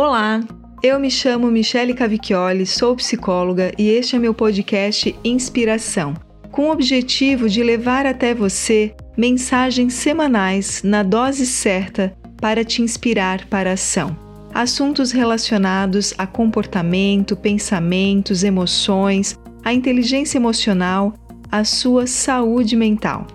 [0.00, 0.40] Olá,
[0.80, 6.14] eu me chamo Michele Cavicchioli, sou psicóloga e este é meu podcast Inspiração,
[6.52, 13.46] com o objetivo de levar até você mensagens semanais na dose certa para te inspirar
[13.46, 14.16] para a ação.
[14.54, 21.12] Assuntos relacionados a comportamento, pensamentos, emoções, a inteligência emocional,
[21.50, 23.26] a sua saúde mental.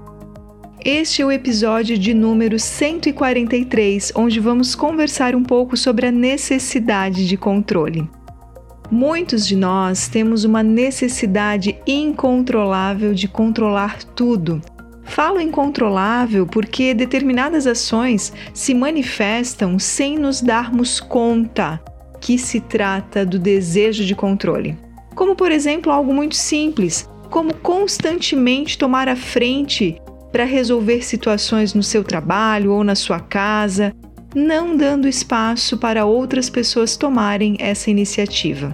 [0.86, 7.26] Este é o episódio de número 143, onde vamos conversar um pouco sobre a necessidade
[7.26, 8.06] de controle.
[8.92, 14.62] Muitos de nós temos uma necessidade incontrolável de controlar tudo.
[15.06, 21.82] Falo incontrolável porque determinadas ações se manifestam sem nos darmos conta
[22.20, 24.78] que se trata do desejo de controle.
[25.16, 30.02] Como, por exemplo, algo muito simples, como constantemente tomar a frente
[30.34, 33.94] para resolver situações no seu trabalho ou na sua casa,
[34.34, 38.72] não dando espaço para outras pessoas tomarem essa iniciativa.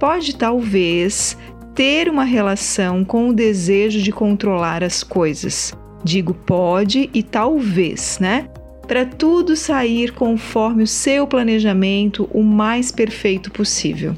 [0.00, 1.38] Pode talvez
[1.72, 5.72] ter uma relação com o desejo de controlar as coisas.
[6.02, 8.48] Digo pode e talvez, né?
[8.88, 14.16] Para tudo sair conforme o seu planejamento o mais perfeito possível.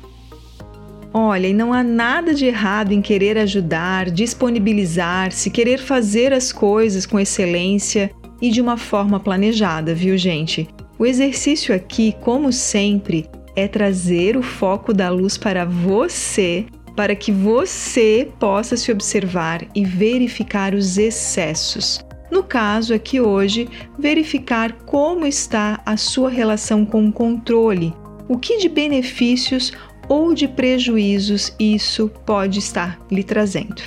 [1.13, 7.05] Olha, e não há nada de errado em querer ajudar, disponibilizar-se, querer fazer as coisas
[7.05, 10.69] com excelência e de uma forma planejada, viu, gente?
[10.97, 17.33] O exercício aqui, como sempre, é trazer o foco da luz para você, para que
[17.33, 22.01] você possa se observar e verificar os excessos.
[22.31, 27.93] No caso aqui hoje, verificar como está a sua relação com o controle,
[28.29, 29.73] o que de benefícios
[30.11, 33.81] ou de prejuízos isso pode estar lhe trazendo.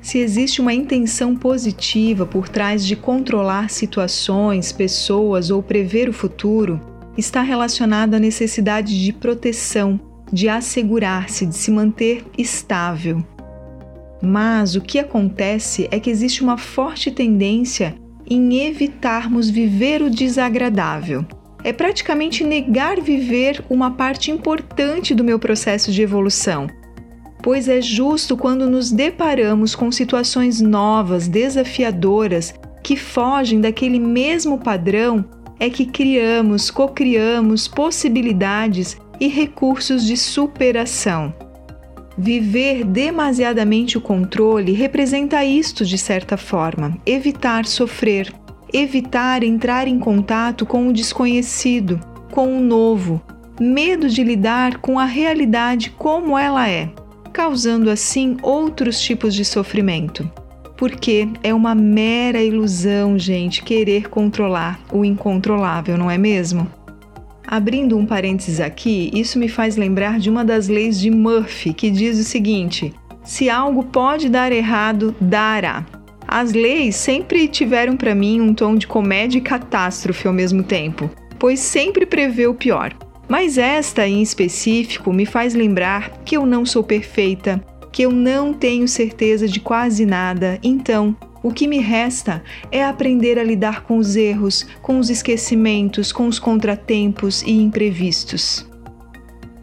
[0.00, 6.80] Se existe uma intenção positiva por trás de controlar situações, pessoas ou prever o futuro,
[7.18, 9.98] está relacionado à necessidade de proteção,
[10.32, 13.24] de assegurar-se, de se manter estável.
[14.22, 21.26] Mas o que acontece é que existe uma forte tendência em evitarmos viver o desagradável
[21.64, 26.68] é praticamente negar viver uma parte importante do meu processo de evolução.
[27.42, 35.24] Pois é justo quando nos deparamos com situações novas, desafiadoras, que fogem daquele mesmo padrão,
[35.58, 41.34] é que criamos, cocriamos possibilidades e recursos de superação.
[42.16, 48.32] Viver demasiadamente o controle representa isto de certa forma, evitar sofrer,
[48.74, 52.00] evitar entrar em contato com o desconhecido,
[52.32, 53.22] com o novo,
[53.60, 56.90] medo de lidar com a realidade como ela é,
[57.32, 60.28] causando assim outros tipos de sofrimento.
[60.76, 66.66] Porque é uma mera ilusão, gente, querer controlar o incontrolável, não é mesmo?
[67.46, 71.90] Abrindo um parênteses aqui, isso me faz lembrar de uma das leis de Murphy, que
[71.90, 72.92] diz o seguinte:
[73.22, 75.86] se algo pode dar errado, dará.
[76.36, 81.08] As leis sempre tiveram para mim um tom de comédia e catástrofe ao mesmo tempo,
[81.38, 82.92] pois sempre prevê o pior.
[83.28, 88.52] Mas esta em específico me faz lembrar que eu não sou perfeita, que eu não
[88.52, 93.96] tenho certeza de quase nada, então o que me resta é aprender a lidar com
[93.96, 98.68] os erros, com os esquecimentos, com os contratempos e imprevistos.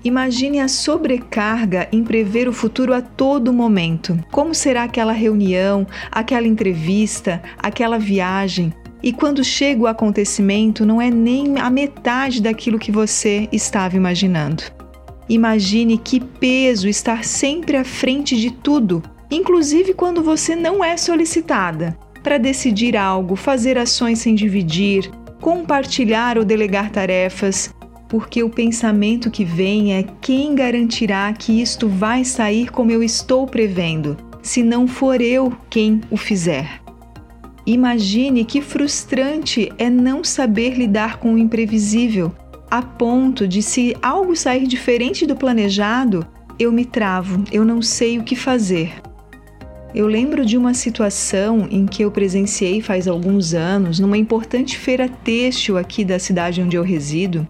[0.04, 4.18] Imagine a sobrecarga em prever o futuro a todo momento.
[4.32, 8.74] Como será aquela reunião, aquela entrevista, aquela viagem?
[9.04, 14.64] E quando chega o acontecimento, não é nem a metade daquilo que você estava imaginando.
[15.30, 21.96] Imagine que peso estar sempre à frente de tudo, inclusive quando você não é solicitada,
[22.24, 27.72] para decidir algo, fazer ações sem dividir, compartilhar ou delegar tarefas,
[28.12, 33.48] porque o pensamento que vem é quem garantirá que isto vai sair como eu estou
[33.48, 36.82] prevendo, se não for eu quem o fizer.
[37.66, 42.34] Imagine que frustrante é não saber lidar com o imprevisível,
[42.70, 46.28] a ponto de se algo sair diferente do planejado,
[46.59, 48.91] eu me travo, eu não sei o que fazer.
[49.96, 55.08] Eu lembro de uma situação em que eu presenciei faz alguns anos numa importante feira
[55.08, 57.47] têxtil aqui da cidade onde eu resido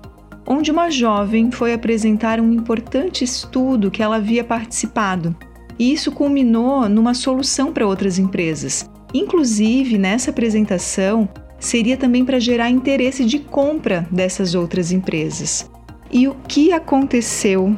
[0.51, 5.33] onde uma jovem foi apresentar um importante estudo que ela havia participado.
[5.79, 8.89] E isso culminou numa solução para outras empresas.
[9.13, 15.71] Inclusive, nessa apresentação, seria também para gerar interesse de compra dessas outras empresas.
[16.11, 17.73] E o que aconteceu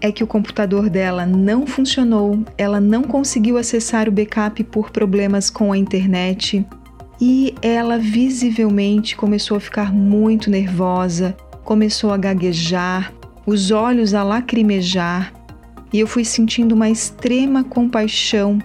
[0.00, 5.50] é que o computador dela não funcionou, ela não conseguiu acessar o backup por problemas
[5.50, 6.64] com a internet
[7.20, 13.12] e ela visivelmente começou a ficar muito nervosa, começou a gaguejar,
[13.46, 15.32] os olhos a lacrimejar,
[15.92, 18.58] e eu fui sentindo uma extrema compaixão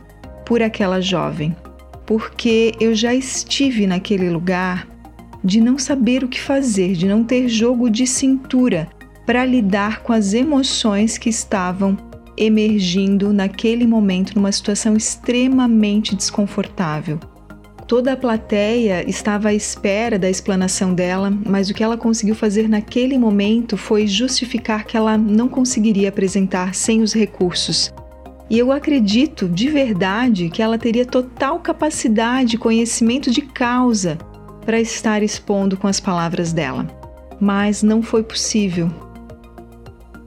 [0.46, 1.56] por aquela jovem,
[2.06, 4.88] porque eu já estive naquele lugar
[5.44, 8.88] de não saber o que fazer, de não ter jogo de cintura
[9.26, 11.98] para lidar com as emoções que estavam
[12.38, 17.20] emergindo naquele momento numa situação extremamente desconfortável.
[17.88, 22.68] Toda a plateia estava à espera da explanação dela, mas o que ela conseguiu fazer
[22.68, 27.94] naquele momento foi justificar que ela não conseguiria apresentar sem os recursos.
[28.50, 34.18] E eu acredito de verdade que ela teria total capacidade e conhecimento de causa
[34.66, 36.88] para estar expondo com as palavras dela.
[37.40, 38.90] Mas não foi possível.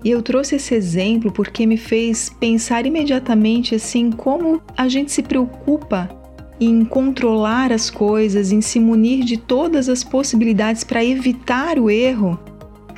[0.04, 5.24] E eu trouxe esse exemplo porque me fez pensar imediatamente assim como a gente se
[5.24, 6.17] preocupa
[6.60, 12.38] em controlar as coisas, em se munir de todas as possibilidades para evitar o erro,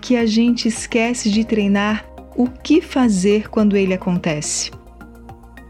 [0.00, 4.70] que a gente esquece de treinar o que fazer quando ele acontece.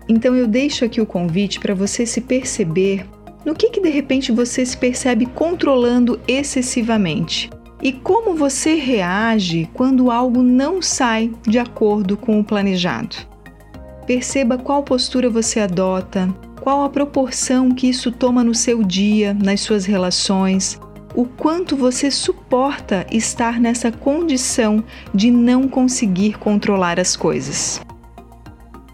[0.08, 3.06] Então eu deixo aqui o convite para você se perceber
[3.44, 7.50] no que, que de repente você se percebe controlando excessivamente
[7.82, 13.16] e como você reage quando algo não sai de acordo com o planejado.
[14.06, 16.28] Perceba qual postura você adota,
[16.60, 20.78] qual a proporção que isso toma no seu dia, nas suas relações,
[21.14, 24.84] o quanto você suporta estar nessa condição
[25.14, 27.80] de não conseguir controlar as coisas.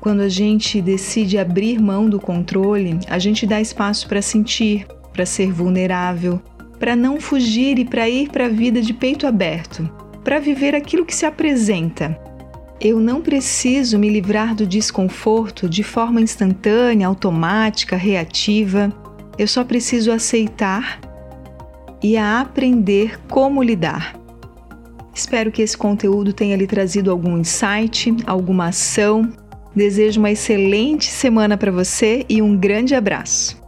[0.00, 5.26] Quando a gente decide abrir mão do controle, a gente dá espaço para sentir, para
[5.26, 6.40] ser vulnerável,
[6.78, 9.90] para não fugir e para ir para a vida de peito aberto,
[10.22, 12.18] para viver aquilo que se apresenta,
[12.80, 18.92] eu não preciso me livrar do desconforto de forma instantânea, automática, reativa.
[19.38, 21.00] Eu só preciso aceitar
[22.02, 24.14] e a aprender como lidar.
[25.14, 29.32] Espero que esse conteúdo tenha lhe trazido algum insight, alguma ação.
[29.74, 33.65] Desejo uma excelente semana para você e um grande abraço.